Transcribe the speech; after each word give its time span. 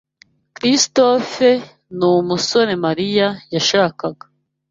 Christopher 0.55 1.55
numusore 1.97 2.73
Mariya 2.85 3.27
yashakaga. 3.55 4.25